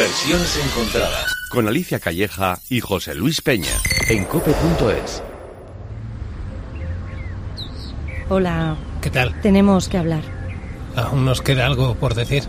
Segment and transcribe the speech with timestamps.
[0.00, 1.26] Versiones encontradas.
[1.50, 3.68] Con Alicia Calleja y José Luis Peña.
[4.08, 5.22] En cope.es.
[8.30, 8.78] Hola.
[9.02, 9.38] ¿Qué tal?
[9.42, 10.22] Tenemos que hablar.
[10.96, 12.44] Aún nos queda algo por decir.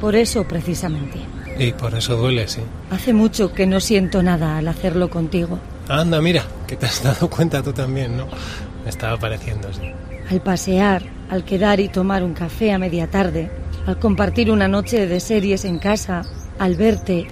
[0.00, 1.18] Por eso, precisamente.
[1.58, 2.60] Y por eso duele, sí.
[2.92, 5.58] Hace mucho que no siento nada al hacerlo contigo.
[5.88, 8.28] Anda, mira, que te has dado cuenta tú también, ¿no?
[8.84, 9.90] Me estaba pareciendo, sí.
[10.30, 13.50] Al pasear, al quedar y tomar un café a media tarde,
[13.88, 16.22] al compartir una noche de series en casa,
[16.62, 17.26] al verte,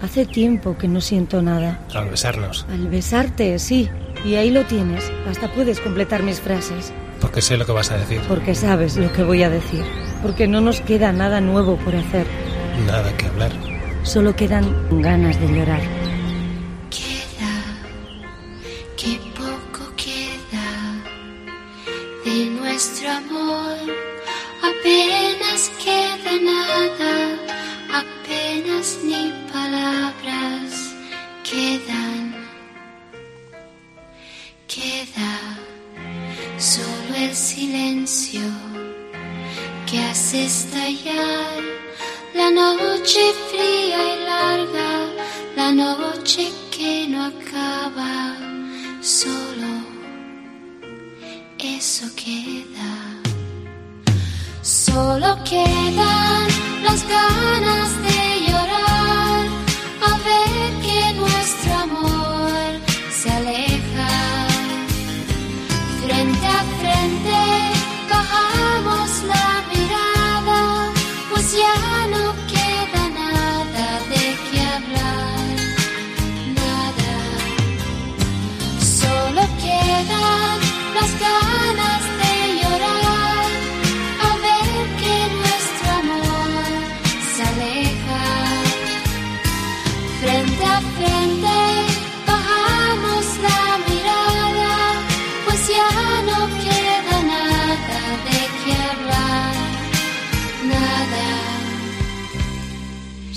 [0.00, 1.80] hace tiempo que no siento nada.
[1.94, 2.64] Al besarnos.
[2.72, 3.90] Al besarte, sí.
[4.24, 5.12] Y ahí lo tienes.
[5.28, 6.90] Hasta puedes completar mis frases.
[7.20, 8.22] Porque sé lo que vas a decir.
[8.26, 9.84] Porque sabes lo que voy a decir.
[10.22, 12.26] Porque no nos queda nada nuevo por hacer.
[12.86, 13.52] Nada que hablar.
[14.02, 14.64] Solo quedan
[15.02, 15.99] ganas de llorar.
[29.04, 30.94] Ni palabras
[31.44, 32.34] quedan.
[34.66, 35.32] Queda
[36.58, 38.40] solo el silencio
[39.88, 41.60] que hace estallar
[42.34, 44.92] la noche fría y larga,
[45.56, 48.36] la noche que no acaba,
[49.02, 49.90] solo
[51.80, 52.92] eso queda.
[54.62, 56.46] Solo quedan
[56.82, 58.09] las ganas de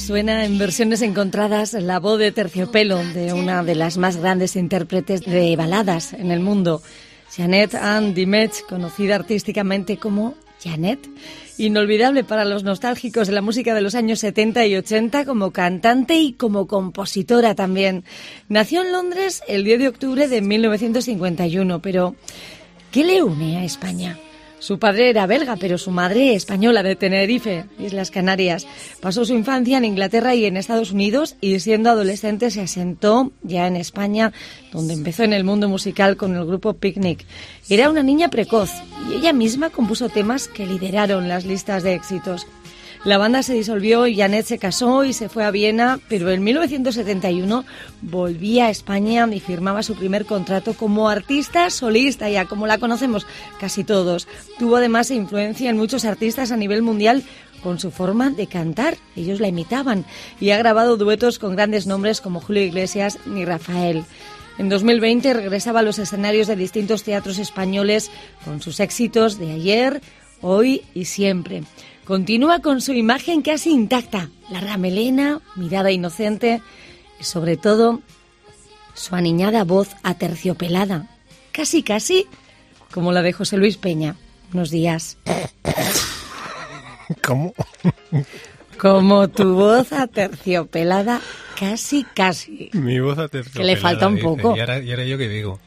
[0.05, 5.21] Suena en versiones encontradas la voz de terciopelo de una de las más grandes intérpretes
[5.21, 6.81] de baladas en el mundo,
[7.33, 10.99] Janet Anne Dimet, conocida artísticamente como Janet.
[11.57, 16.15] Inolvidable para los nostálgicos de la música de los años 70 y 80 como cantante
[16.15, 18.03] y como compositora también.
[18.49, 22.13] Nació en Londres el 10 de octubre de 1951, pero
[22.91, 24.19] ¿qué le une a España?
[24.63, 28.65] Su padre era belga, pero su madre española de Tenerife, Islas Canarias.
[29.01, 33.67] Pasó su infancia en Inglaterra y en Estados Unidos y siendo adolescente se asentó ya
[33.67, 34.31] en España,
[34.71, 37.25] donde empezó en el mundo musical con el grupo Picnic.
[37.67, 38.71] Era una niña precoz
[39.11, 42.47] y ella misma compuso temas que lideraron las listas de éxitos.
[43.05, 46.41] La banda se disolvió y Janet se casó y se fue a Viena, pero en
[46.41, 47.65] 1971
[48.01, 53.27] volvía a España y firmaba su primer contrato como artista solista, ya como la conocemos
[53.59, 54.29] casi todos.
[54.57, 57.23] Tuvo además influencia en muchos artistas a nivel mundial
[57.61, 58.95] con su forma de cantar.
[59.17, 60.05] Ellos la imitaban
[60.39, 64.05] y ha grabado duetos con grandes nombres como Julio Iglesias ni Rafael.
[64.57, 68.11] En 2020 regresaba a los escenarios de distintos teatros españoles
[68.45, 70.01] con sus éxitos de ayer,
[70.41, 71.63] hoy y siempre.
[72.05, 76.61] Continúa con su imagen casi intacta, larga melena, mirada inocente
[77.19, 78.01] y sobre todo
[78.93, 81.07] su aniñada voz aterciopelada,
[81.51, 82.27] casi casi
[82.93, 84.15] como la de José Luis Peña.
[84.53, 85.17] Unos días.
[87.23, 87.53] ¿Cómo?
[88.77, 91.21] Como tu voz aterciopelada,
[91.59, 92.69] casi casi.
[92.73, 93.67] Mi voz aterciopelada.
[93.67, 94.27] Que le falta un dice.
[94.27, 94.55] poco.
[94.55, 95.59] Y ahora, y ahora yo qué digo.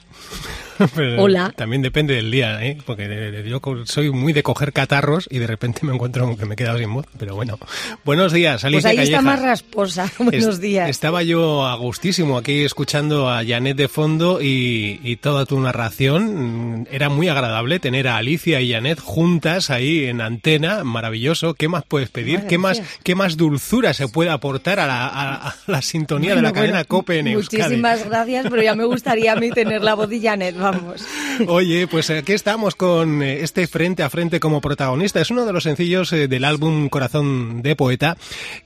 [0.95, 1.53] Pero Hola.
[1.57, 2.79] También depende del día, ¿eh?
[2.85, 6.57] Porque yo soy muy de coger catarros y de repente me encuentro que me he
[6.57, 7.07] quedado sin voz.
[7.19, 7.59] Pero bueno.
[8.05, 10.11] Buenos días, Pues Alicia ahí está más rasposa.
[10.19, 10.89] Buenos Es- días.
[10.91, 16.87] Estaba yo a gustísimo aquí escuchando a Janet de fondo y, y toda tu narración.
[16.91, 20.85] Era muy agradable tener a Alicia y Janet juntas ahí en antena.
[20.85, 21.55] Maravilloso.
[21.55, 22.43] ¿Qué más puedes pedir?
[22.47, 22.83] ¿Qué más.
[23.03, 26.55] ¿Qué más dulzura se puede aportar a la, a- a la sintonía de la Bueno,
[26.55, 27.63] cadena COPE en Euskadi?
[27.63, 31.07] Muchísimas gracias, pero ya me gustaría a mí tener la voz de Janet, vamos.
[31.49, 35.21] Oye, pues aquí estamos con eh, este frente a frente como protagonista.
[35.21, 38.17] Es uno de los sencillos eh, del álbum Corazón de Poeta,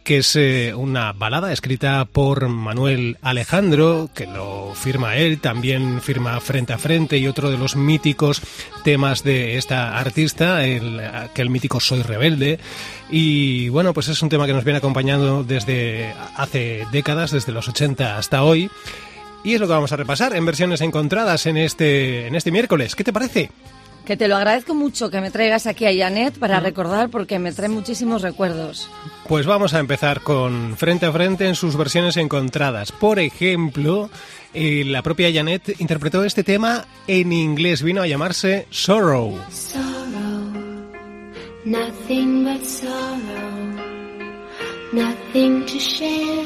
[0.05, 6.41] que es eh, una balada escrita por Manuel Alejandro, que lo firma él, también firma
[6.41, 8.41] Frente a Frente y otro de los míticos
[8.85, 12.59] temas de esta artista, el, mítico Soy Rebelde.
[13.11, 17.69] Y bueno, pues es un tema que nos viene acompañando desde hace décadas, desde los
[17.69, 18.71] 80 hasta hoy.
[19.45, 22.95] Y es lo que vamos a repasar en versiones encontradas en este, en este miércoles.
[22.95, 23.51] ¿Qué te parece?
[24.05, 27.53] Que te lo agradezco mucho que me traigas aquí a Janet para recordar porque me
[27.53, 28.89] trae muchísimos recuerdos.
[29.29, 32.93] Pues vamos a empezar con Frente a Frente en sus versiones encontradas.
[32.93, 34.11] Por ejemplo,
[34.53, 39.39] eh, la propia Janet interpretó este tema en inglés, vino a llamarse Sorrow.
[39.53, 40.51] sorrow,
[41.65, 43.77] nothing but sorrow,
[44.93, 46.43] nothing to share,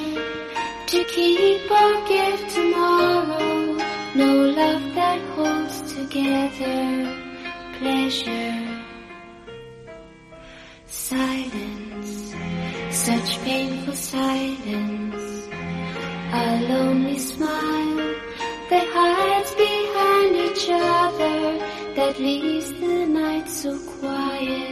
[0.87, 3.77] to keep or give tomorrow,
[4.15, 7.17] no love that holds together,
[7.79, 8.83] pleasure,
[10.87, 12.35] silence,
[12.91, 15.49] such painful silence,
[16.33, 18.15] a lonely smile
[18.71, 21.59] that hides behind each other,
[21.97, 24.64] that leaves the night so quiet,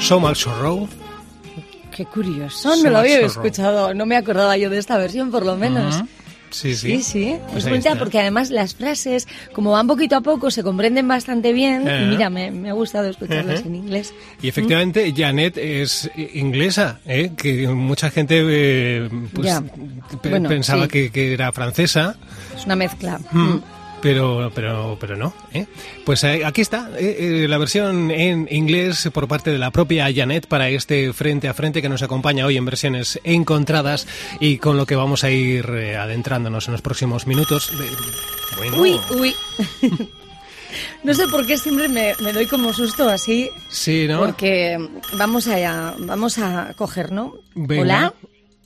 [0.00, 0.88] So much sorrow.
[1.94, 3.46] Qué curioso, So no lo había sorrow.
[3.46, 5.96] escuchado, no me acordaba yo de esta versión por lo menos.
[5.96, 6.06] Ujú.
[6.50, 6.96] Sí, sí.
[6.96, 10.64] Sí, sí, Pues es bonita porque además las frases, como van poquito a poco, se
[10.64, 11.86] comprenden bastante bien.
[11.86, 12.02] Eh.
[12.02, 13.68] Y mira, me, me ha gustado escucharlas Ujú.
[13.68, 14.12] en inglés.
[14.42, 17.30] Y efectivamente, Janet es eh, inglesa, ¿eh?
[17.36, 19.60] que mucha gente eh, pues,
[20.20, 20.88] pe- Bueno, pensaba sí.
[20.88, 22.16] que, que era francesa.
[22.56, 23.20] Es una mezcla.
[24.02, 25.34] Pero, pero, pero no.
[25.52, 25.66] ¿eh?
[26.06, 30.08] Pues eh, aquí está eh, eh, la versión en inglés por parte de la propia
[30.14, 34.06] Janet para este frente a frente que nos acompaña hoy en versiones encontradas
[34.40, 37.70] y con lo que vamos a ir eh, adentrándonos en los próximos minutos.
[38.56, 39.34] Bueno, Uy, uy.
[41.04, 43.50] no sé por qué siempre me, me doy como susto así.
[43.68, 44.20] sí, ¿no?
[44.20, 44.78] Porque
[45.12, 47.34] vamos a, vamos a coger, ¿no?
[47.54, 47.82] Venga.
[47.82, 48.14] Hola.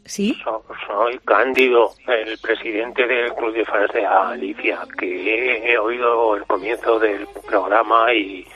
[0.05, 0.37] ¿Sí?
[0.45, 6.45] So- soy Cándido, el presidente del Club de Fans de Alicia, que he oído el
[6.45, 8.47] comienzo del programa y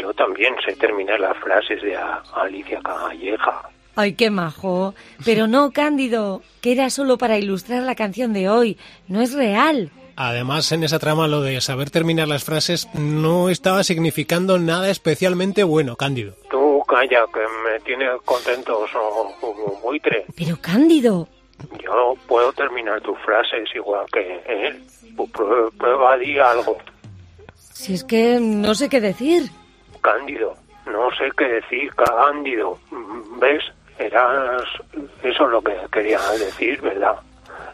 [0.00, 3.62] yo también sé terminar las frases de A- Alicia Calleja.
[3.96, 4.94] Ay, qué majo.
[5.24, 8.76] Pero no, Cándido, que era solo para ilustrar la canción de hoy.
[9.08, 9.90] No es real.
[10.18, 15.62] Además, en esa trama lo de saber terminar las frases no estaba significando nada especialmente
[15.64, 16.34] bueno, Cándido.
[16.50, 18.86] Tú calla, que me tienes contento
[19.40, 20.24] como buitre.
[20.36, 21.28] Pero, Cándido.
[21.82, 24.84] Yo puedo terminar tus frases igual que él.
[25.32, 26.76] Prueba, prueba, di algo.
[27.54, 29.50] Si es que no sé qué decir.
[30.02, 30.54] Cándido,
[30.86, 32.78] no sé qué decir, Cándido.
[33.38, 33.64] ¿Ves?
[33.98, 34.62] Eras...
[35.22, 37.16] Eso es lo que quería decir, ¿verdad?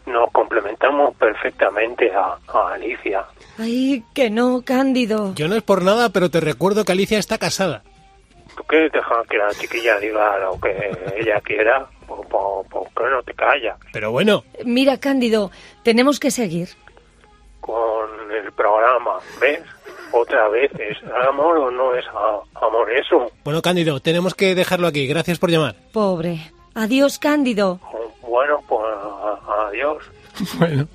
[0.05, 3.25] Nos complementamos perfectamente a, a Alicia.
[3.57, 5.33] Ay, que no, Cándido.
[5.35, 7.83] Yo no es por nada, pero te recuerdo que Alicia está casada.
[8.55, 11.85] ¿Tú qué dejas que la chiquilla diga lo que ella quiera?
[12.07, 13.77] ¿Por, por, por qué no te callas?
[13.91, 15.51] Pero bueno, Mira, Cándido,
[15.83, 16.69] tenemos que seguir.
[17.59, 19.61] Con el programa, ¿ves?
[20.11, 20.97] Otra vez, ¿es
[21.27, 23.31] amor o no es a- amor eso?
[23.43, 25.07] bueno, Cándido, tenemos que dejarlo aquí.
[25.07, 25.75] Gracias por llamar.
[25.91, 26.51] Pobre.
[26.75, 27.79] Adiós, Cándido.
[28.21, 28.85] Bueno, pues
[29.69, 30.03] adiós.
[30.59, 30.87] Bueno.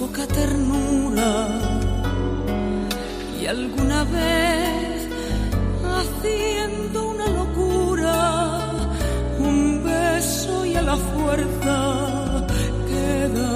[0.00, 1.46] Poca ternura.
[3.40, 5.08] Y alguna vez
[6.00, 8.60] haciendo una locura
[9.38, 11.76] un beso y a la fuerza
[12.88, 13.52] queda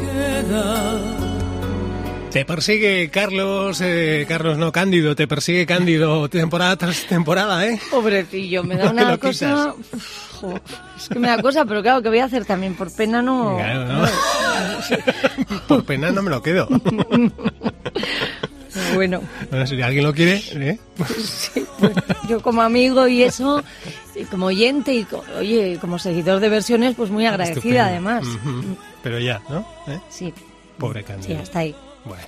[0.00, 1.13] queda
[2.34, 7.78] Te persigue Carlos, eh, Carlos no, Cándido, te persigue Cándido temporada tras temporada, ¿eh?
[7.92, 9.72] Pobrecillo, me da una cosa.
[9.72, 10.60] Uf, jo,
[10.96, 12.74] es que me da cosa, pero claro, ¿qué voy a hacer también?
[12.74, 13.56] Por pena no.
[13.56, 14.08] Claro, ¿no?
[15.68, 16.66] Por pena no me lo quedo.
[18.94, 20.78] Bueno, Bueno, si alguien lo quiere, ¿eh?
[21.24, 21.92] sí, pues,
[22.28, 23.62] yo como amigo y eso,
[24.16, 25.06] y como oyente y,
[25.38, 28.10] oye, como seguidor de versiones, pues muy agradecida Estupendo.
[28.10, 28.26] además.
[29.04, 29.60] Pero ya, ¿no?
[29.86, 30.00] ¿Eh?
[30.10, 30.34] Sí,
[30.76, 31.40] Pobre sí, Cándido.
[31.40, 31.74] hasta ahí.
[32.04, 32.22] Bueno.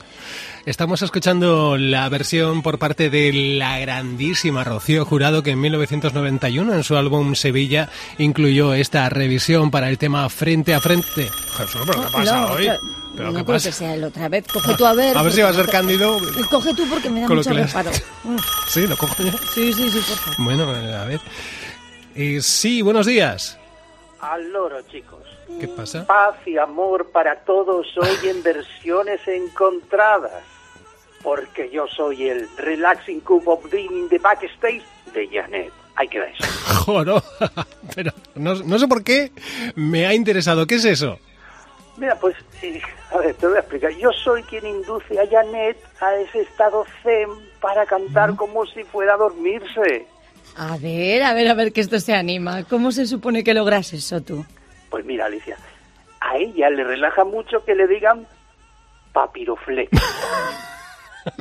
[0.64, 6.82] Estamos escuchando la versión por parte de la grandísima Rocío Jurado que en 1991 en
[6.82, 11.30] su álbum Sevilla incluyó esta revisión para el tema Frente a Frente.
[11.56, 12.64] Jesús, ¿pero qué pasa No, hoy?
[12.64, 12.80] claro,
[13.16, 13.68] ¿Pero no qué creo pasa?
[13.68, 14.44] que sea el otra vez.
[14.52, 15.16] Coge tú a ver.
[15.16, 16.18] A ver si va a ser Cándido.
[16.50, 17.90] Coge tú porque me da mucho reparo.
[18.68, 19.30] Sí, lo cojo yo.
[19.54, 20.44] Sí, sí, sí, por favor.
[20.44, 21.20] Bueno, a ver.
[22.16, 23.56] Eh, sí, buenos días.
[24.20, 25.22] Al loro, chicos.
[25.60, 26.06] ¿Qué pasa?
[26.06, 30.42] Paz y amor para todos hoy en versiones encontradas.
[31.22, 35.72] Porque yo soy el Relaxing Cup of Dream in the Backstage de Janet.
[35.96, 36.44] Ahí queda eso.
[36.84, 37.22] Joro.
[37.94, 39.32] Pero no, no sé por qué
[39.74, 40.66] me ha interesado.
[40.66, 41.18] ¿Qué es eso?
[41.96, 42.36] Mira, pues,
[43.10, 43.90] a ver, te voy a explicar.
[43.92, 49.14] Yo soy quien induce a Janet a ese estado zen para cantar como si fuera
[49.14, 50.06] a dormirse.
[50.56, 52.64] A ver, a ver, a ver que esto se anima.
[52.64, 54.44] ¿Cómo se supone que logras eso tú?
[54.96, 55.58] Pues mira, Alicia,
[56.22, 58.26] a ella le relaja mucho que le digan
[59.12, 59.90] papiroflex.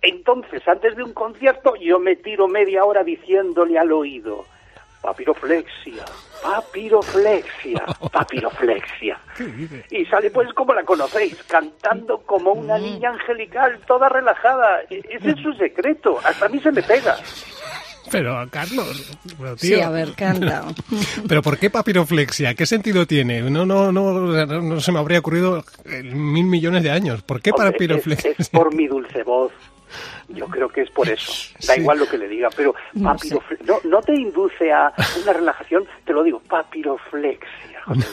[0.00, 4.46] Entonces, antes de un concierto, yo me tiro media hora diciéndole al oído,
[5.02, 6.06] papiroflexia,
[6.42, 9.18] papiroflexia, papiroflexia.
[9.90, 14.80] Y sale pues como la conocéis, cantando como una niña angelical, toda relajada.
[14.88, 17.14] E- Ese es su secreto, hasta a mí se me pega.
[18.10, 19.84] Pero, Carlos, pero, Sí, tío.
[19.86, 20.64] a ver, canta.
[21.28, 22.54] Pero ¿por qué papiroflexia?
[22.54, 23.40] ¿Qué sentido tiene?
[23.42, 27.22] No, no, no, no, se me habría ocurrido en mil millones de años.
[27.22, 28.32] ¿Por qué Hombre, papiroflexia?
[28.32, 29.52] Es, es por mi dulce voz.
[30.28, 31.30] Yo creo que es por eso.
[31.66, 31.80] Da Sí.
[31.80, 33.28] igual lo que le diga, pero No sé.
[33.28, 34.92] papirofle- no, no te induce a
[35.22, 37.73] una relajación, te lo digo, papiroflexia.
[37.92, 38.06] Luis.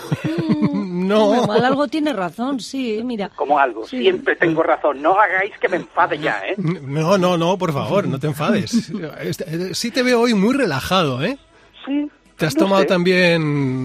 [0.73, 1.35] No.
[1.43, 3.29] Igual algo tiene razón, sí, mira.
[3.35, 3.99] Como algo, Sí.
[3.99, 5.01] siempre tengo razón.
[5.01, 6.55] No hagáis que me enfade ya, ¿eh?
[6.57, 8.91] No, no, no, por favor, no te enfades.
[9.21, 11.37] Este, Sí te veo hoy muy relajado, ¿eh?
[11.85, 12.09] Sí.
[12.37, 12.87] Te has no tomado sé.
[12.87, 13.41] también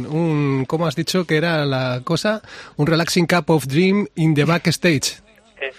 [0.07, 2.41] un, ¿cómo has dicho que era la cosa?
[2.77, 5.21] Un relaxing cup of dream in the backstage.
[5.61, 5.73] Eh,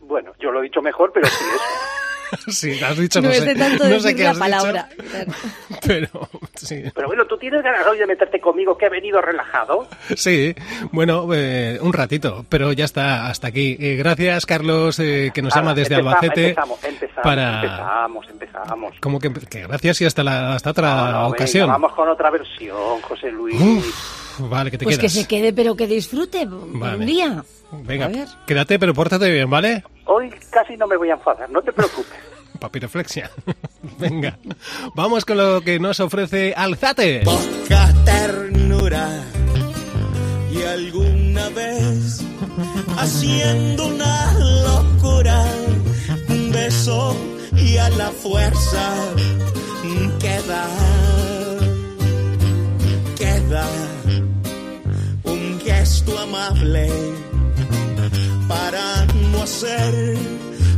[0.00, 1.64] bueno, yo lo he dicho mejor, pero sí eso.
[2.48, 4.88] Sí, has dicho, No, no, sé, de tanto no sé qué la has palabra.
[4.96, 5.32] dicho,
[5.86, 6.82] pero sí.
[6.94, 9.88] Pero bueno, ¿tú tienes ganas hoy de meterte conmigo que he venido relajado?
[10.16, 10.54] Sí,
[10.92, 13.76] bueno, eh, un ratito, pero ya está, hasta aquí.
[13.80, 16.48] Eh, gracias, Carlos, eh, que nos llama Ahora, desde empezamos, Albacete.
[16.50, 17.54] Empezamos, empezamos, para...
[17.62, 18.94] empezamos, empezamos.
[19.00, 21.68] Como que, que gracias y hasta, la, hasta otra No, no, venga, ocasión.
[21.68, 23.60] vamos con otra versión, José Luis.
[23.60, 25.12] Uf, vale, que te Pues que quedas.
[25.12, 26.96] se quede, pero que disfrute Vale.
[26.96, 27.44] un día.
[27.72, 28.10] Venga,
[28.46, 29.84] quédate, pero pórtate bien, ¿vale?
[30.12, 32.18] Hoy casi no me voy a enfadar, no te preocupes.
[32.58, 33.30] Papiroflexia.
[33.98, 34.36] Venga,
[34.96, 37.20] vamos con lo que nos ofrece Alzate.
[37.24, 39.08] poca ternura
[40.50, 42.24] y alguna vez
[42.98, 44.32] haciendo una
[44.64, 45.44] locura
[46.28, 47.16] un beso
[47.56, 48.92] y a la fuerza
[50.18, 50.66] queda
[53.16, 53.64] queda
[55.22, 56.90] un gesto amable
[58.48, 59.09] para
[59.42, 60.16] hacer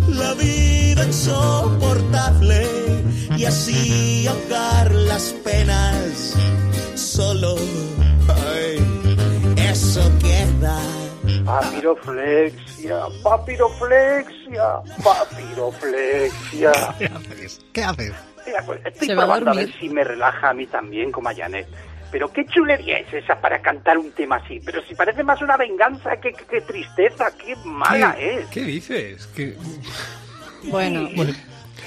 [0.09, 2.67] la vida insoportable
[3.37, 6.37] y así ahogar las penas
[6.95, 7.57] solo
[8.29, 8.79] ay,
[9.71, 10.79] eso queda
[11.45, 16.73] Papiroflexia, papiroflexia, papiroflexia.
[16.99, 17.61] ¿Qué haces?
[17.73, 18.13] ¿Qué haces?
[18.47, 19.71] Mira, pues estoy Se va a probando a, dormir.
[19.73, 21.67] ver si me relaja a mí también como a Janet.
[22.13, 24.61] Pero qué chulería es esa para cantar un tema así.
[24.65, 28.47] Pero si parece más una venganza que, que- que tristeza, qué mala ¿Qué, es.
[28.49, 29.27] ¿Qué dices?
[29.35, 29.57] ¿Qué-
[30.65, 31.33] Bueno, Bueno,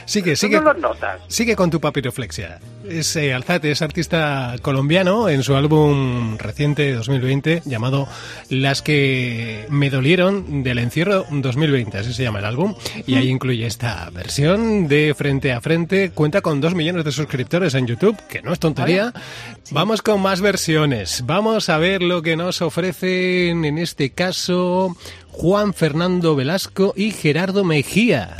[0.05, 0.57] sigue, ¿Tú sigue.
[0.57, 1.21] no lo notas?
[1.27, 2.59] Sigue con tu papiroflexia.
[2.87, 8.07] Es eh, Alzate, es artista colombiano en su álbum reciente de 2020 llamado
[8.49, 12.75] Las que me dolieron del encierro 2020, así se llama el álbum.
[13.07, 16.11] Y ahí incluye esta versión de Frente a Frente.
[16.11, 19.13] Cuenta con dos millones de suscriptores en YouTube, que no es tontería.
[19.71, 21.23] Vamos con más versiones.
[21.25, 24.95] Vamos a ver lo que nos ofrecen en este caso
[25.31, 28.35] Juan Fernando Velasco y Gerardo Mejía.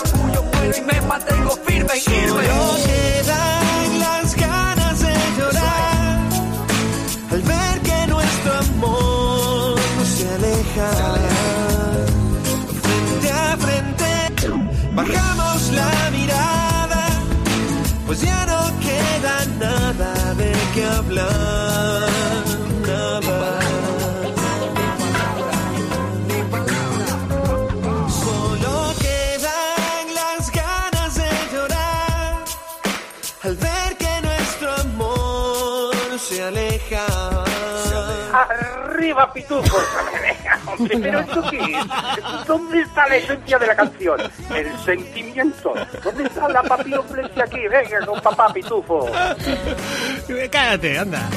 [0.00, 2.00] Orgullo muero y me mantengo firme.
[2.00, 6.18] Solo quedan las ganas de llorar
[7.32, 10.90] al ver que nuestro amor no se aleja.
[12.82, 14.10] Frente a frente,
[14.94, 17.06] bajamos la mirada,
[18.06, 21.57] pues ya no queda nada de qué hablar.
[40.66, 42.46] Hombre, pero ¿esto qué es?
[42.46, 44.20] ¿Dónde está la esencia de la canción?
[44.54, 45.74] El sentimiento.
[46.04, 47.66] ¿Dónde está la papiroflexia aquí?
[47.68, 49.08] Venga, con papá Pitufo.
[50.50, 51.28] Cállate, anda.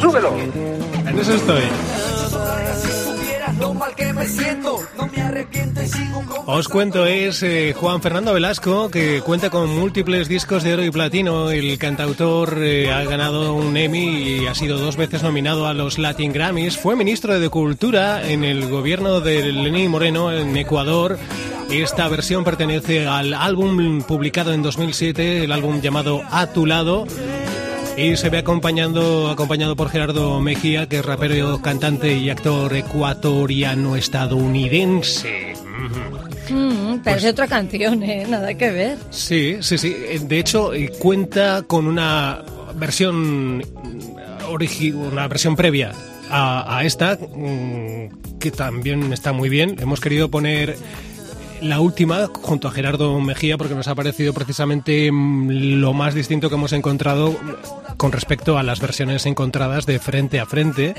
[0.00, 0.34] ¡Súbelo!
[0.36, 3.19] En eso estoy.
[6.46, 10.90] Os cuento, es eh, Juan Fernando Velasco, que cuenta con múltiples discos de oro y
[10.90, 11.50] platino.
[11.50, 15.98] El cantautor eh, ha ganado un Emmy y ha sido dos veces nominado a los
[15.98, 16.78] Latin Grammys.
[16.78, 21.18] Fue ministro de Cultura en el gobierno de Lenín Moreno en Ecuador.
[21.70, 27.06] Esta versión pertenece al álbum publicado en 2007, el álbum llamado A tu lado.
[28.02, 33.94] Y se ve acompañando, acompañado por Gerardo Mejía, que es rapero, cantante y actor ecuatoriano
[33.96, 35.52] estadounidense.
[36.48, 38.26] Mm, parece otra canción, ¿eh?
[38.28, 38.98] Nada que ver.
[39.10, 39.94] Sí, sí, sí.
[39.96, 42.42] Eh, De hecho, eh, cuenta con una
[42.74, 43.62] versión
[44.48, 45.92] origi- una versión previa
[46.30, 49.76] a, a esta mm, que también está muy bien.
[49.78, 50.76] Hemos querido poner
[51.60, 56.48] la última junto a Gerardo Mejía porque nos ha parecido precisamente mm, lo más distinto
[56.48, 57.36] que hemos encontrado
[58.00, 60.94] con respecto a las versiones encontradas de frente a frente.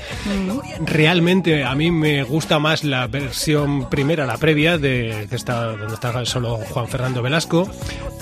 [0.85, 5.95] Realmente a mí me gusta más la versión primera, la previa, de que está donde
[5.95, 7.67] está solo Juan Fernando Velasco,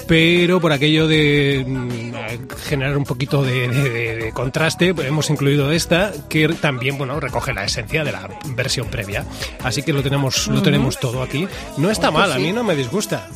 [0.08, 2.14] pero por aquello de mm,
[2.70, 7.54] generar un poquito de, de- de- contraste, pues hemos incluido esta que también bueno recoge
[7.54, 9.26] la esencia de la versión previa.
[9.62, 11.48] Así que lo tenemos lo tenemos todo aquí.
[11.78, 13.28] No está mal, a mí no me disgusta.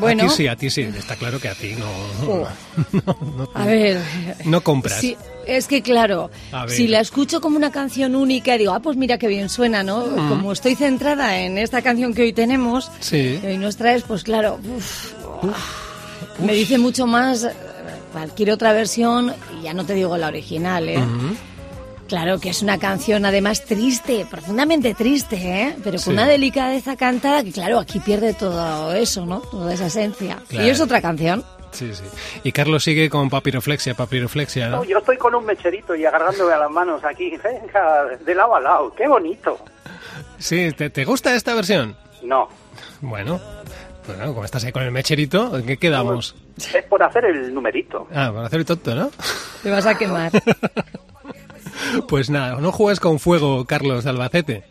[0.00, 0.82] Bueno, A ti sí, a ti sí.
[0.82, 1.86] Está claro que a ti no,
[2.28, 2.46] Oh.
[3.54, 4.00] a ver.
[4.44, 5.00] no compras.
[5.00, 5.16] Sí,
[5.46, 6.30] es que claro,
[6.68, 10.04] si la escucho como una canción única, digo, ah, pues mira qué bien suena, ¿no?
[10.28, 13.38] Como estoy centrada en esta canción que hoy tenemos, Sí.
[13.40, 15.12] que hoy nos traes, pues claro, uf,
[16.44, 17.52] me dice mucho más eh,
[18.12, 20.98] cualquier otra versión, y ya no te digo la original, ¿eh?
[22.10, 25.76] Claro que es una canción además triste, profundamente triste, ¿eh?
[25.78, 26.10] Pero con Sí.
[26.10, 29.38] una delicadeza cantada que, claro, aquí pierde todo eso, ¿no?
[29.42, 30.38] Toda esa esencia.
[30.48, 30.66] Claro.
[30.66, 31.44] Y es otra canción.
[31.70, 32.02] Sí, sí.
[32.42, 34.78] Y Carlos sigue con papiroflexia, papiroflexia, ¿no?
[34.78, 37.30] No, yo estoy con un mecherito y agarrándome a las manos aquí.
[37.44, 38.92] Venga, de lado a lado.
[38.96, 39.56] ¡Qué bonito!
[40.38, 41.94] Sí, ¿te, te gusta esta versión?
[42.24, 42.48] No,
[43.02, 43.40] Bueno,
[44.08, 46.34] bueno, como estás ahí con el mecherito, ¿en qué quedamos?
[46.74, 48.08] es por hacer el numerito.
[48.12, 49.10] Ah, para hacer el tonto, ¿no?
[49.62, 50.32] Te vas a quemar.
[52.08, 54.64] Pues nada, no juegues con fuego, Carlos Albacete,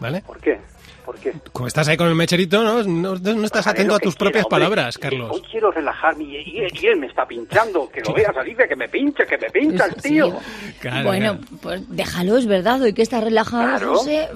[0.00, 0.22] ¿vale?
[0.22, 0.60] ¿Por qué?
[1.04, 1.32] ¿Por qué?
[1.52, 2.82] Como estás ahí con el mecherito, ¿no?
[2.84, 4.58] No, no estás Haré atento a tus quiera, propias hombre.
[4.60, 5.42] palabras, Hoy Carlos.
[5.50, 7.88] quiero relajarme y, y- y él me está pinchando.
[7.92, 10.08] Que lo veas, Alicia, que me pincha, que me pincha el Sí.
[10.10, 10.36] tío.
[10.80, 11.58] Claro, bueno, claro.
[11.60, 12.80] pues déjalo, es verdad.
[12.82, 13.94] Hoy que está relajado, Claro.
[13.96, 14.28] José.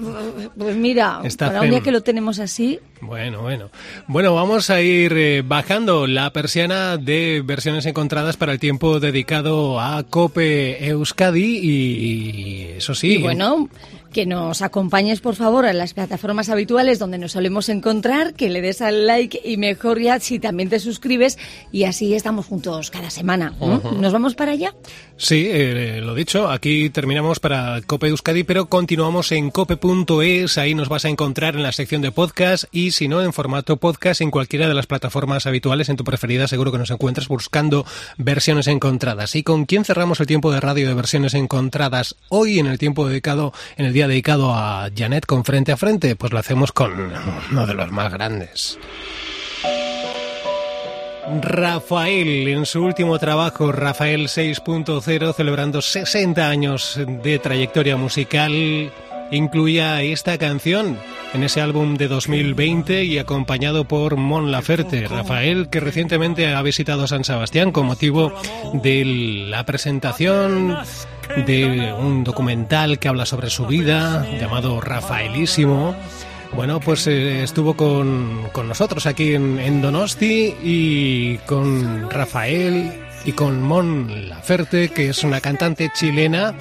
[0.57, 3.69] Pues mira, Está para un día que lo tenemos así, Bueno, bueno.
[4.07, 9.79] Bueno, vamos a ir eh, bajando la persiana de versiones encontradas para el tiempo dedicado
[9.79, 13.13] a Cope Euskadi y, y eso sí.
[13.15, 13.69] Y bueno,
[14.11, 18.61] que nos acompañes por favor a las plataformas habituales donde nos solemos encontrar, que le
[18.61, 21.37] des al like y mejor ya si también te suscribes
[21.71, 23.53] y así estamos juntos cada semana.
[23.59, 24.73] ¿Nos vamos para allá?
[25.17, 30.89] Sí, eh, lo dicho, aquí terminamos para Cope Euskadi, pero continuamos en cope.es, ahí nos
[30.89, 34.31] vas a encontrar en la sección de podcast y si no en formato podcast en
[34.31, 37.85] cualquiera de las plataformas habituales, en tu preferida seguro que nos encuentras buscando
[38.17, 39.35] versiones encontradas.
[39.35, 43.07] ¿Y con quién cerramos el tiempo de radio de versiones encontradas hoy en el tiempo
[43.07, 46.15] dedicado, en el día dedicado a Janet con frente a frente?
[46.15, 47.11] Pues lo hacemos con
[47.49, 48.77] uno de los más grandes.
[51.41, 58.91] Rafael, en su último trabajo, Rafael 6.0, celebrando 60 años de trayectoria musical,
[59.31, 60.97] incluía esta canción
[61.33, 65.07] en ese álbum de 2020 y acompañado por Mon Laferte.
[65.07, 68.33] Rafael, que recientemente ha visitado San Sebastián con motivo
[68.73, 69.03] de
[69.49, 70.77] la presentación
[71.45, 75.95] de un documental que habla sobre su vida, llamado Rafaelísimo.
[76.55, 82.93] Bueno, pues eh, estuvo con, con nosotros aquí en, en Donosti y con Rafael
[83.25, 86.55] y con Mon Laferte, que es una cantante chilena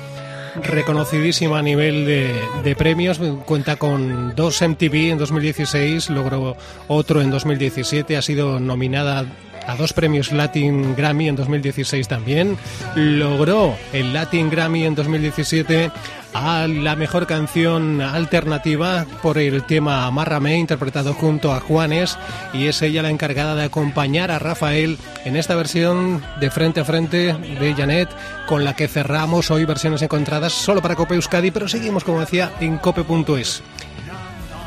[0.63, 3.21] reconocidísima a nivel de, premios.
[3.45, 6.57] Cuenta con dos MTV en 2016, logró
[6.89, 9.25] otro en 2017, ha sido nominada
[9.67, 12.57] a dos premios Latin Grammy en 2016 también.
[12.95, 15.91] Logró el Latin Grammy en 2017
[16.37, 22.19] a la mejor canción alternativa por el tema Amárrame, interpretado junto a Juanes,
[22.53, 26.85] y es ella la encargada de acompañar a Rafael en esta versión de frente a
[26.85, 28.11] frente de Janet,
[28.47, 32.53] con la que cerramos hoy versiones encontradas solo para Cope Euskadi, pero seguimos, como decía,
[32.61, 33.63] en cope.es.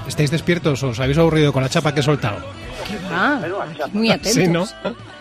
[0.07, 0.81] ¿Estáis despiertos?
[0.81, 2.58] ¿Os habéis aburrido con la chapa que he soltado?
[2.89, 3.35] ¿Qué va?
[3.39, 3.89] Menuda chapa.
[3.93, 4.33] Muy atentos.
[4.33, 4.65] Sí, ¿no?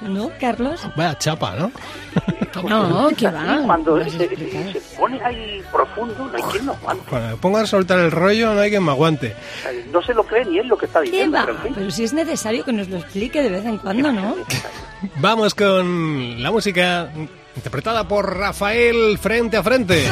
[0.09, 0.81] ¿No, Carlos?
[0.97, 1.71] Vaya chapa, ¿no?
[2.65, 3.61] No, que va.
[3.65, 4.29] Cuando has se,
[4.99, 7.05] pone ahí profundo, no hay quien lo aguante.
[7.09, 9.37] Cuando me pongan a soltar el rollo, no hay quien me aguante.
[9.93, 11.37] No se lo cree ni él lo que está ¿Qué diciendo.
[11.37, 11.45] va?
[11.45, 11.73] pero en fin.
[11.75, 14.35] Pero si es necesario que nos lo explique de vez en cuando, ¿no?
[15.17, 17.11] Vamos con la música
[17.55, 20.05] interpretada por Rafael frente a frente.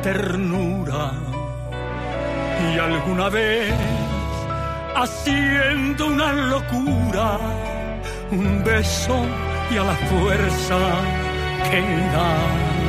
[0.00, 1.12] Ternura
[2.72, 3.72] y alguna vez
[4.94, 7.38] haciendo una locura,
[8.30, 9.16] un beso
[9.70, 10.78] y a la fuerza
[11.70, 12.26] queda.
[12.70, 12.81] Queda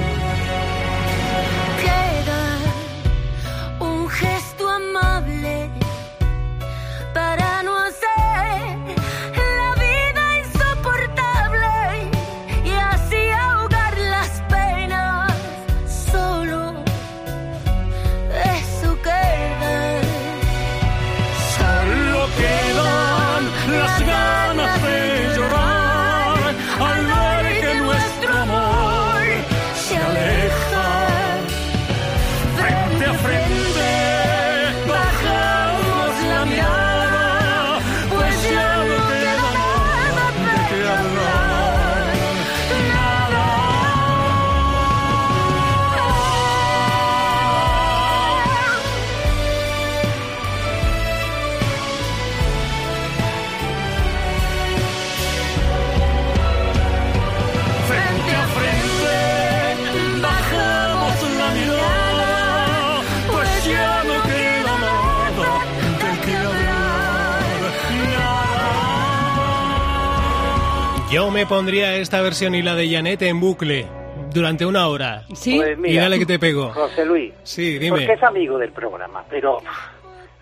[71.13, 73.85] Yo me pondría esta versión y la de Janet en bucle
[74.33, 75.23] durante una hora.
[75.35, 75.57] ¿Sí?
[75.57, 76.71] Pues Y dale que te pego.
[76.73, 77.99] José Luis, Sí, dime.
[77.99, 79.59] porque es amigo del programa, pero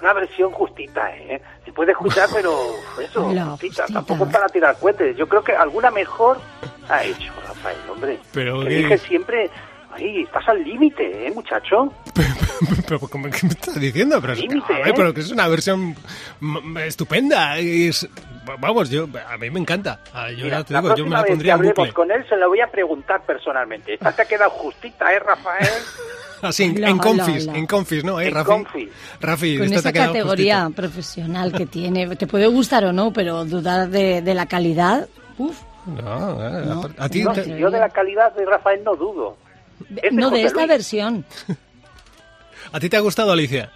[0.02, 1.42] una versión justita, ¿eh?
[1.66, 2.58] Se puede escuchar, pero
[3.02, 3.86] eso, La justita, justita.
[3.88, 5.18] tampoco para tirar cohetes.
[5.18, 6.38] Yo creo que alguna mejor
[6.88, 8.20] ha hecho, Rafael, hombre.
[8.34, 9.50] Pero que dije siempre,
[9.94, 11.94] ahí, estás al límite, ¿eh, muchacho?
[12.88, 14.20] pero ¿cómo que me estás diciendo?
[14.22, 14.94] Pero, es- Límite, a ver, ¿eh?
[14.96, 15.96] pero que es una versión
[16.86, 17.58] estupenda.
[17.58, 18.08] Es,
[18.60, 20.00] vamos, yo a mí me encanta.
[20.14, 21.94] Ah, Yo Mira, ya te la digo, yo me próxima la vez que pondría hablemos
[21.94, 23.94] con él se la voy a preguntar personalmente.
[23.96, 25.68] Esta te ha quedado justita, ¿eh, Rafael?
[26.42, 27.56] Así, en, La, en la, confis, la.
[27.56, 28.20] en confis, ¿no?
[28.20, 28.50] ¿Eh, En Rafi?
[28.50, 28.90] confis.
[29.20, 30.82] Rafi, Con esta te esa categoría justita.
[30.82, 35.60] profesional que tiene, te puede gustar o no, pero dudar de, de la calidad, uff.
[35.86, 39.38] No, eh, No, a ti No, te- yo de la calidad de Rafael no dudo.
[40.02, 40.68] Es No, de esta Luis.
[40.70, 41.26] versión.
[42.72, 43.72] ¿A ti te ha gustado, Alicia?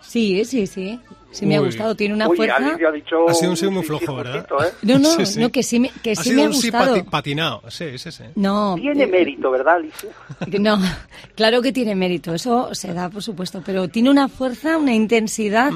[0.00, 1.00] Sí, sí, sí.
[1.30, 1.94] Sí me ha gustado.
[1.94, 2.56] Tiene una Uy, fuerza.
[2.56, 3.28] Alicia ha dicho...
[3.28, 4.46] Ha sido un sí muy sí, flojo, sí, ¿verdad?
[4.66, 4.72] ¿eh?
[4.82, 5.40] No, no, Sí, sí.
[5.40, 6.96] no, que sí me, que ha sí sido me ha un sí gustado.
[6.96, 7.62] pati- patinado.
[7.70, 8.24] Sí, sí, sí.
[8.34, 10.10] No, Tiene eh, mérito, ¿verdad, Alicia?
[10.60, 10.78] No,
[11.34, 15.70] claro que tiene mérito, eso se da por supuesto, pero tiene una fuerza, una intensidad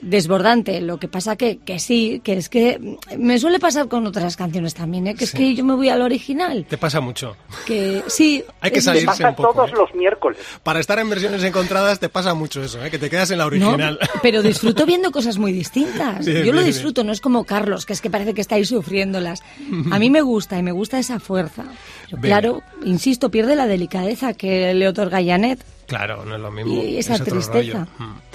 [0.00, 0.80] desbordante.
[0.80, 4.74] Lo que pasa que, que sí, que es que me suele pasar con otras canciones
[4.74, 5.14] también, ¿eh?
[5.14, 6.66] que es que yo me voy al original.
[6.68, 7.36] Te pasa mucho.
[7.66, 9.74] Que sí, Hay que Salirse pasa un poco, todos ¿eh?
[9.76, 10.38] los miércoles.
[10.62, 12.90] Para estar en versiones encontradas te pasa mucho eso, ¿eh?
[12.90, 13.98] que te quedas en la No, original.
[14.22, 16.24] pero disfruto viendo cosas muy distintas.
[16.26, 19.42] Yo lo bien, disfruto, no es como Carlos, que es que parece que estáis sufriéndolas.
[19.90, 21.64] A mí me gusta y me gusta esa fuerza.
[22.10, 25.64] Pero claro, insisto, pierde la delicadeza que le otorga Janet.
[25.86, 26.82] Claro, no es lo mismo.
[26.82, 27.52] Y esa es tristeza.
[27.52, 27.86] rollo.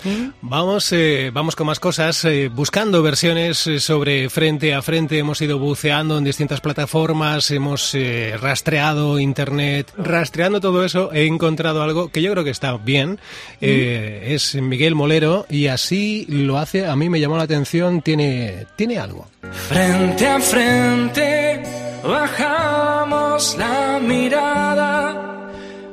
[0.04, 0.30] Mm.
[0.42, 5.20] Vamos, eh, vamos con más cosas, eh, buscando versiones eh, sobre frente a frente.
[5.20, 11.12] Hemos ido buceando en distintas plataformas, hemos eh, rastreado internet, rastreando todo eso.
[11.14, 13.20] He encontrado algo que yo creo que está bien.
[13.60, 16.86] Eh, es Miguel Molero y así lo hace.
[16.88, 18.02] A mí me llamó la atención.
[18.02, 19.28] Tiene, tiene algo.
[19.52, 21.64] Frente a frente
[22.04, 25.21] bajamos la mirada,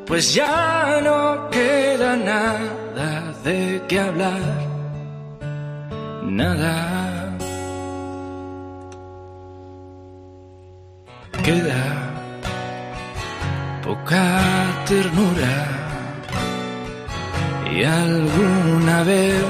[0.08, 4.40] pues ya no queda nada de qué hablar,
[6.22, 7.36] nada.
[11.44, 11.84] Queda
[13.84, 14.40] poca
[14.86, 15.56] ternura.
[17.70, 19.44] Y alguna vez,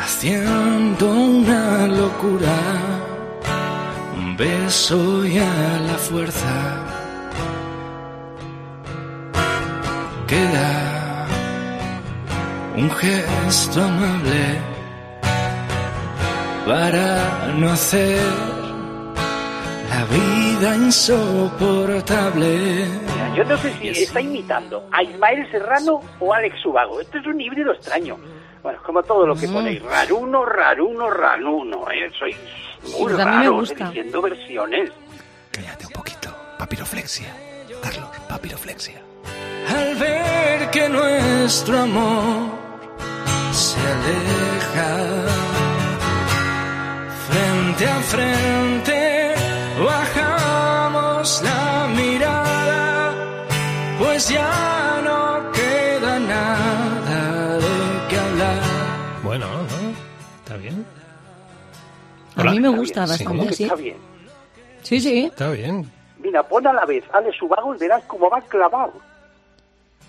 [0.00, 2.58] haciendo una locura,
[4.16, 6.91] un beso y a la fuerza,
[10.32, 11.26] queda
[12.76, 14.58] un gesto amable
[16.64, 18.18] para no hacer
[19.90, 22.86] la vida insoportable.
[23.04, 26.98] Mira, yo no sé si está imitando a Ismael Serrano o a Alex Ubago.
[27.02, 28.16] Esto es un híbrido extraño.
[28.62, 31.90] Bueno, como todo lo que ponéis, raruno, raruno, ranuno.
[31.90, 32.10] ¿eh?
[32.18, 32.36] Sois
[32.84, 33.84] muy Pues gusta.
[33.84, 34.90] eligiendo versiones.
[35.50, 36.34] Cállate un poquito.
[36.58, 37.28] Papiroflexia.
[37.82, 39.02] Carlos, papiroflexia.
[39.68, 42.50] Al ver que nuestro amor
[43.52, 44.96] se aleja
[47.28, 49.34] frente a frente,
[49.84, 53.14] bajamos la mirada,
[53.98, 58.60] pues ya no queda nada de qué hablar.
[59.22, 59.94] Bueno, ¿no?
[60.42, 60.84] ¿Está bien?
[62.36, 63.62] A mí me gusta bien, ¿cómo bastante, que sí.
[63.64, 63.96] Está bien.
[64.82, 65.24] Sí, sí.
[65.26, 65.90] Está bien.
[66.18, 68.92] Mira, pon a la vez Alex Ubago y verás cómo va clavado.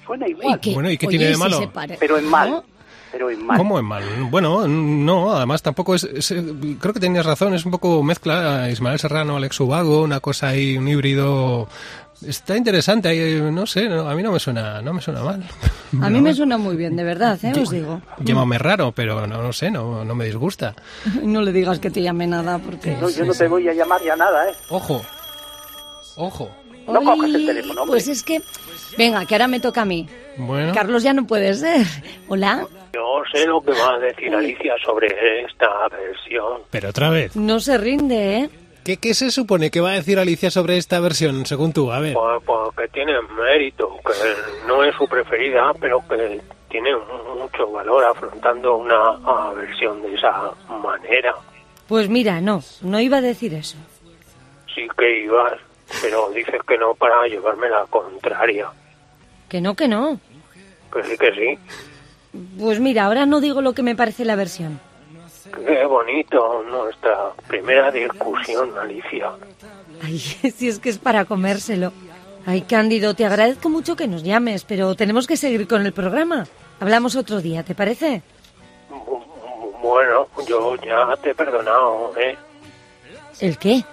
[0.06, 0.74] Suena igual, ¿Y qué?
[0.74, 1.60] Bueno, ¿y qué Oye, tiene de malo?
[1.60, 2.50] se pero en mal.
[2.50, 2.64] ¿No?
[3.12, 3.58] Pero en mal.
[3.58, 4.04] ¿Cómo es mal?
[4.32, 6.34] Bueno, no, además tampoco es, es-
[6.80, 10.78] Creo que tenías razón, es un poco mezcla Ismael Serrano, Alex Ubago, una cosa ahí,
[10.78, 11.68] un híbrido.
[12.26, 15.44] Está interesante, ahí, no sé, no, a mí no me suena, no me suena mal.
[16.02, 17.52] A mí me suena muy bien, de verdad, ¿eh?
[17.60, 18.02] os digo.
[18.20, 20.74] Llámame raro, pero no, no sé, no, no me disgusta.
[21.22, 22.96] No le digas que te llame nada, porque...
[23.00, 24.54] No, yo no te voy a llamar ya nada, ¿eh?
[24.70, 25.02] Ojo,
[26.16, 26.50] ojo.
[26.88, 27.94] No Oye, cojas el teléfono, hombre.
[27.94, 28.42] Pues es que...
[28.98, 30.08] Venga, que ahora me toca a mí.
[30.38, 31.86] Bueno, Carlos ya no puede ser.
[32.28, 32.68] Hola.
[32.94, 35.08] Yo sé lo que va a decir Alicia sobre
[35.42, 36.62] esta versión.
[36.70, 37.36] pero otra vez.
[37.36, 38.50] No se rinde, ¿eh?
[38.84, 41.92] ¿Qué, ¿Qué se supone que va a decir Alicia sobre esta versión, según tú?
[41.92, 42.14] A ver.
[42.14, 46.90] Pues, pues que tiene mérito, que no es su preferida, pero que tiene
[47.40, 51.34] mucho valor afrontando una versión de esa manera.
[51.88, 53.78] Pues mira, no, no iba a decir eso.
[54.76, 55.54] Sí que ibas,
[56.02, 58.70] pero dices que no para llevarme la contraria.
[59.50, 60.20] Que no, que no.
[60.94, 61.60] Que sí, que sí.
[62.60, 64.80] Pues mira, ahora no digo lo que me parece la versión.
[65.68, 69.32] Qué bonito nuestra primera discusión, Alicia.
[70.02, 70.18] Ay,
[70.58, 71.92] si es que es para comérselo.
[72.46, 76.46] Ay, Cándido, te agradezco mucho que nos llames, pero tenemos que seguir con el programa.
[76.80, 78.22] Hablamos otro día, ¿te parece?
[78.90, 79.24] Bu-
[79.82, 82.36] Bueno, yo ya te he perdonado, ¿eh?
[83.40, 83.84] ¿El qué?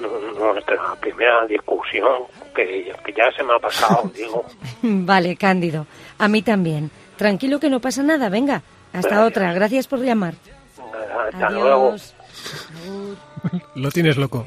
[0.00, 4.44] Nuestra primera discusión, que, que ya se me ha pasado, digo.
[4.82, 5.86] Vale, Cándido.
[6.18, 6.90] A mí también.
[7.16, 8.62] Tranquilo que no pasa nada, venga.
[8.92, 9.52] Hasta otra.
[9.52, 10.34] Gracias por llamar.
[11.32, 11.88] Hasta luego.
[11.88, 12.14] Adiós.
[13.74, 14.46] Lo tienes loco.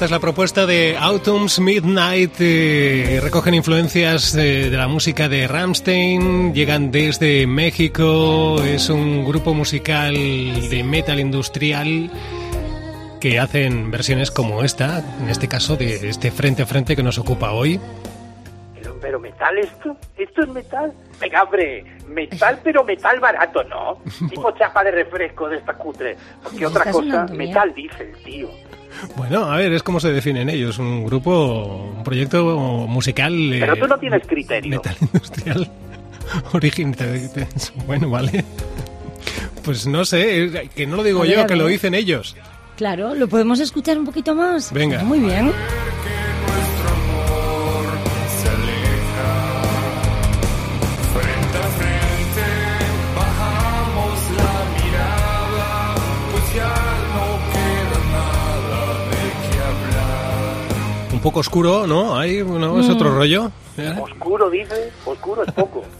[0.00, 2.32] Esta es la propuesta de Autumn's Midnight.
[2.40, 8.56] eh, recogen influencias de, de la música de Ramstein, llegan desde México.
[8.64, 12.10] Es un grupo musical de metal industrial
[13.20, 17.18] que hacen versiones como esta, en este caso de este frente a frente que nos
[17.18, 17.78] ocupa hoy.
[18.72, 20.94] Pero, pero metal esto, esto es metal.
[21.20, 23.98] Venga, hombre, metal, pero metal barato, ¿no?
[24.30, 26.16] Tipo chapa de refresco de esta cutre.
[26.42, 28.48] Porque otra cosa, metal dice el tío.
[29.16, 32.44] Bueno, a ver, es como se definen ellos, un grupo, un proyecto
[32.88, 33.34] musical.
[33.52, 34.70] eh, Pero tú no tienes criterio.
[34.70, 35.70] Metal industrial.
[36.52, 36.94] Origen.
[37.86, 38.44] Bueno, vale.
[39.64, 42.36] Pues no sé, que no lo digo ver, yo, que lo dicen ellos.
[42.76, 44.72] Claro, ¿lo podemos escuchar un poquito más?
[44.72, 45.02] Venga.
[45.04, 45.52] Muy bien.
[61.20, 62.18] Un poco oscuro, ¿no?
[62.18, 62.80] Ahí, ¿no?
[62.80, 62.92] Es Mm.
[62.92, 63.52] otro rollo.
[63.76, 63.94] ¿Eh?
[64.00, 65.84] Oscuro, dice, oscuro es poco.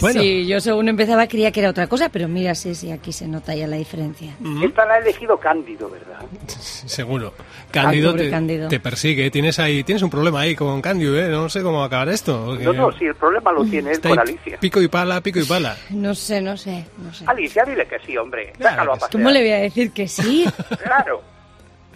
[0.00, 0.20] Bueno.
[0.20, 3.26] Sí, yo según empezaba creía que era otra cosa, pero mira, sí, sí, aquí se
[3.26, 4.34] nota ya la diferencia.
[4.62, 6.18] Esta la ha elegido Cándido, ¿verdad?
[6.48, 7.32] Seguro.
[7.70, 8.68] Cándido, te, Cándido.
[8.68, 9.30] te persigue.
[9.30, 11.28] Tienes ahí, tienes un problema ahí con Cándido, ¿eh?
[11.30, 12.56] No sé cómo va a acabar esto.
[12.60, 14.58] No, no, si el problema lo tiene él con Alicia.
[14.60, 15.76] Pico y pala, pico y pala.
[15.90, 17.24] No sé, no sé, no sé.
[17.26, 18.52] Alicia, dile que sí, hombre.
[18.58, 19.00] Claro Sácalo a sí.
[19.00, 19.12] pasear.
[19.12, 20.44] ¿Cómo le voy a decir que sí?
[20.82, 21.22] Claro.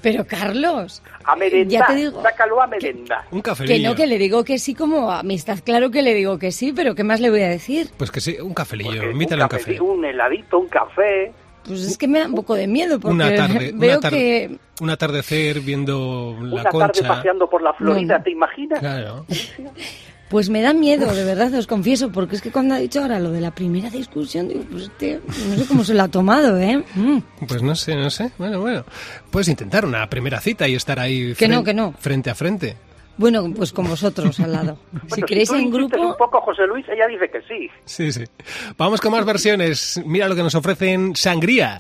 [0.03, 1.81] Pero Carlos, A merendar.
[1.81, 2.23] Ya te digo.
[2.23, 3.25] Sácalo a merendar.
[3.31, 3.77] Un cafelillo.
[3.77, 6.73] que no, que le digo que sí como amistad, claro que le digo que sí,
[6.75, 7.91] pero ¿qué más le voy a decir?
[7.97, 8.91] Pues que sí, un cafelillo.
[8.91, 9.81] Porque Invítale un café, café.
[9.81, 11.33] un heladito, un café.
[11.67, 14.17] Pues es que me da un poco de miedo porque Una tarde, veo una tarde-
[14.17, 17.07] que un atardecer viendo la Una tarde concha.
[17.09, 18.25] paseando por la Florida, Bueno.
[18.25, 18.79] ¿te imaginas?
[18.81, 19.27] Claro.
[20.31, 23.19] Pues me da miedo, de verdad os confieso, porque es que cuando ha dicho ahora
[23.19, 26.57] lo de la primera discusión, digo, pues este, no sé cómo se lo ha tomado,
[26.57, 26.83] ¿eh?
[26.95, 27.19] Mm.
[27.49, 28.31] Pues no sé, no sé.
[28.39, 28.85] Bueno, bueno.
[29.31, 31.93] Puedes intentar una primera cita y estar ahí Que no, que no.
[31.99, 32.77] frente a frente.
[33.17, 34.79] Bueno, pues con vosotros al lado.
[34.93, 37.69] si Bueno, queréis tú en grupo, un poco, José Luis, ella dice que sí.
[37.85, 38.25] Sí, sí.
[38.79, 40.01] Vamos con más versiones.
[40.07, 41.79] Mira lo que nos ofrecen Sangría.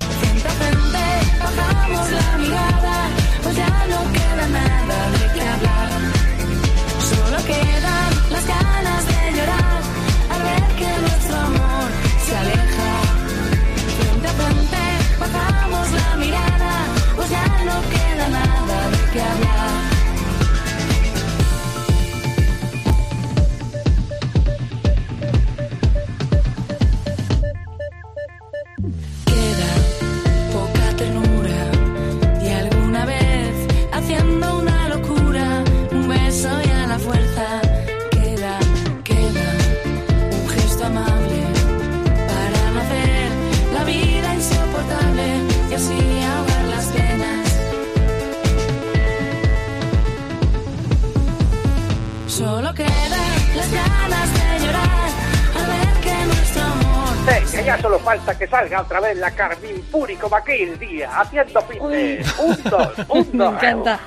[53.56, 55.10] Las ganas de llorar
[55.56, 57.08] al ver que nuestro amor
[57.46, 61.10] Sí, que ya solo falta que salga otra vez la Carmín Puri como aquel día,
[61.20, 62.38] haciendo fitness.
[62.38, 63.54] Un, dos, un, me dos.
[63.54, 64.00] encanta.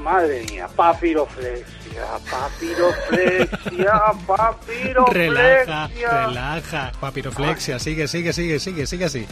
[0.00, 5.88] Madre mía, papiroflexia, papiroflexia, papiroflexia.
[5.88, 5.88] Relaja,
[6.26, 6.92] relaja.
[7.00, 7.78] Papiroflexia.
[7.78, 9.26] Sigue, sigue, sigue, sigue, sigue así.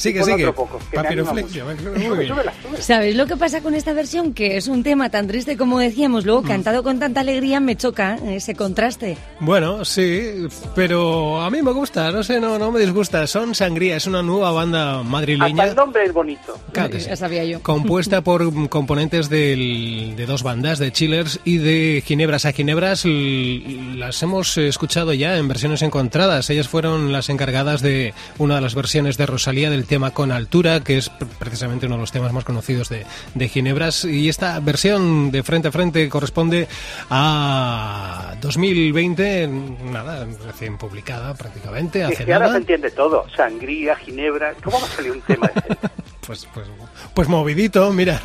[0.00, 0.46] Sigue, sigue.
[0.46, 1.64] otro poco, Papiroflexia.
[1.64, 2.32] Muy bien.
[2.78, 4.32] ¿Sabéis lo que pasa con esta versión?
[4.32, 6.26] Que es un tema tan triste como decíamos, Mm.
[6.26, 9.18] luego cantado con tanta alegría me choca ese contraste.
[9.40, 13.26] Bueno, sí, pero a mí me gusta, no sé, no, no me disgusta.
[13.26, 15.64] Son Sangría, es una nueva banda Hasta madrileña.
[15.66, 16.58] el nombre es bonito.
[16.72, 17.08] Claro que sí.
[17.10, 17.62] Ya sabía yo.
[17.62, 22.46] Compuesta por mm, componentes del- de dos bandas, de Chillers y de Ginebras.
[22.46, 26.48] A Ginebras las hemos eh, escuchado ya en versiones encontradas.
[26.50, 30.80] Ellas fueron las encargadas de una de las versiones de Rosalía del tema Con Altura,
[30.80, 34.06] que es pr- precisamente uno de los temas más conocidos de, de Ginebras.
[34.06, 36.66] Y esta versión de frente a frente corresponde
[37.10, 39.48] a 2020,
[39.92, 42.58] nada, recién publicada prácticamente, Es hace que ahora se nada.
[42.60, 43.26] entiende todo.
[43.36, 44.54] Sangría, ginebra.
[44.62, 45.78] ¿Cómo va a salir un tema de ese?
[46.26, 46.66] Pues, pues,
[47.12, 48.20] pues movidito, mira.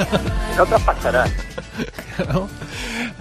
[0.56, 1.25] No te pasará.
[2.32, 2.47] ¿no?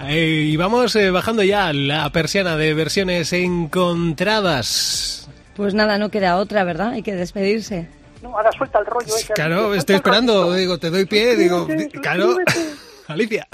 [0.07, 5.27] Eh, y vamos eh, bajando ya la persiana de versiones encontradas.
[5.55, 6.89] Pues nada, no queda otra, ¿verdad?
[6.89, 7.87] Hay que despedirse.
[8.25, 9.15] No, ahora suelta el rollo.
[9.15, 9.33] ese.
[9.33, 11.67] Claro, estoy esperando, digo, te doy pie, digo,
[12.01, 12.35] claro.
[13.07, 13.47] Alicia.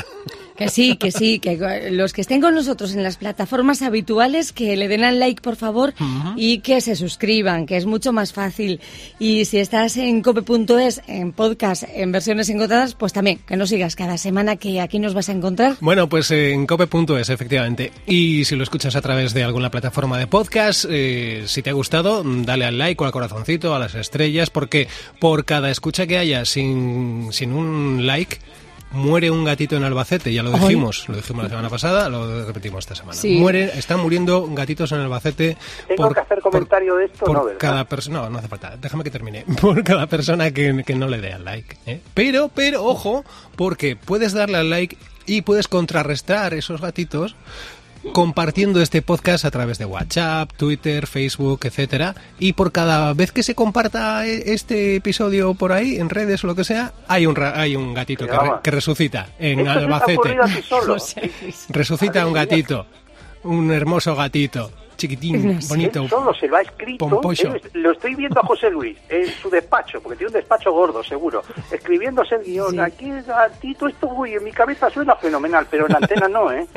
[0.61, 4.77] Que sí, que sí, que los que estén con nosotros en las plataformas habituales, que
[4.77, 5.95] le den al like, por favor,
[6.35, 8.79] y que se suscriban, que es mucho más fácil.
[9.17, 13.95] Y si estás en cope.es, en podcast, en versiones encontradas, pues también, que nos sigas
[13.95, 15.77] cada semana, que aquí nos vas a encontrar.
[15.79, 17.91] Bueno, pues eh, en cope.es, efectivamente.
[18.05, 21.73] Y si lo escuchas a través de alguna plataforma de podcast, eh, si te ha
[21.73, 24.87] gustado, dale al like o al corazoncito, a las estrellas, porque
[25.19, 28.37] por cada escucha que haya sin, sin un like,
[28.91, 30.59] muere un gatito en Albacete, ya lo Ay.
[30.59, 33.17] dijimos, lo dijimos la semana pasada, lo repetimos esta semana.
[33.17, 33.37] Sí.
[33.37, 35.57] Muere, están muriendo gatitos en Albacete.
[35.87, 37.25] ¿Tengo que hacer comentario de esto?
[37.25, 37.59] por No, ¿verdad?
[37.59, 39.45] cada persona, no, no hace falta, déjame que termine.
[39.61, 41.77] Por cada persona que, que no le dé al like.
[41.85, 42.01] ¿eh?
[42.13, 43.23] Pero, pero, ojo,
[43.55, 47.35] porque puedes darle al like y puedes contrarrestar esos gatitos
[48.13, 53.43] compartiendo este podcast a través de WhatsApp, Twitter, Facebook, etcétera, y por cada vez que
[53.43, 57.35] se comparta e- este episodio por ahí en redes o lo que sea, hay un
[57.35, 60.37] ra- hay un gatito que, re- que resucita en Albacete.
[60.63, 60.97] solo.
[61.69, 62.85] Resucita un gatito,
[63.43, 65.67] un hermoso gatito, chiquitín, No sé.
[65.69, 66.03] bonito.
[66.03, 67.05] Él solo se lo ha escrito.
[67.31, 71.03] Él- lo estoy viendo a José Luis en su despacho, porque tiene un despacho gordo,
[71.03, 71.41] seguro.
[71.71, 72.71] Escribiéndose el guion.
[72.71, 72.79] Sí.
[72.79, 76.67] Aquí, gatito, esto, uy, en mi cabeza suena fenomenal, pero en la antena no, ¿eh?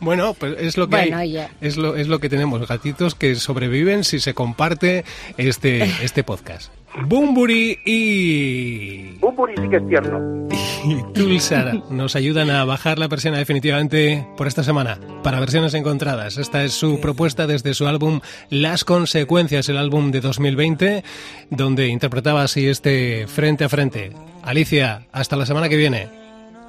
[0.00, 1.36] Bueno, pues es lo que Bueno, hay.
[1.36, 1.48] oye.
[1.60, 5.04] Es lo, es lo que tenemos, gatitos que sobreviven si se comparte
[5.36, 6.72] este, este podcast.
[7.06, 10.48] Bumburi y, Bumburi sí que es tierno.
[10.84, 16.36] y Tulsar nos ayudan a bajar la persiana definitivamente por esta semana para versiones encontradas.
[16.36, 21.04] Esta es su propuesta desde su álbum Las Consecuencias, el álbum de 2020,
[21.50, 24.12] donde interpretaba así este frente a frente.
[24.42, 26.19] Alicia, hasta la semana que viene.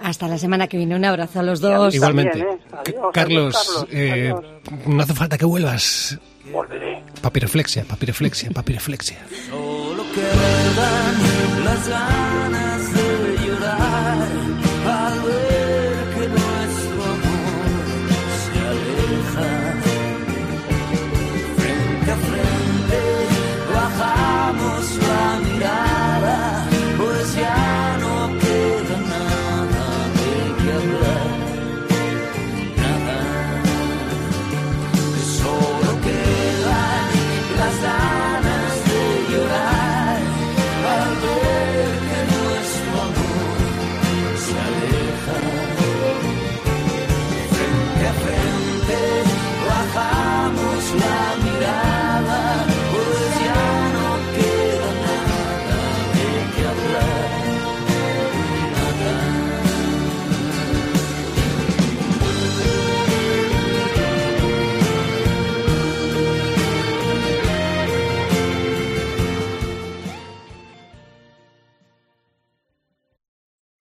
[0.04, 0.96] Hasta la semana que viene.
[0.96, 1.94] Un abrazo a los dos.
[1.94, 2.40] Igualmente.
[2.40, 2.62] también, ¿eh?
[2.72, 4.88] Adiós, Carlos, adiós, Carlos, eh, adiós.
[4.88, 6.20] no hace falta que vuelvas.
[6.52, 7.04] Volveré.
[7.22, 9.18] Papireflexia, papireflexia, papireflexia.
[9.50, 12.71] Solo quedan las ganas